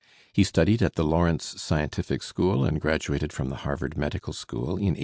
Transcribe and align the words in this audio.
He 0.33 0.43
studied 0.43 0.81
at 0.81 0.95
the 0.95 1.03
Lawrence 1.03 1.61
Scientific 1.61 2.23
School 2.23 2.65
and 2.65 2.81
graduated 2.81 3.31
from 3.31 3.49
the 3.49 3.57
Harvard 3.57 3.95
Medical 3.95 4.33
School 4.33 4.69
in 4.69 4.97
1869. 4.97 4.97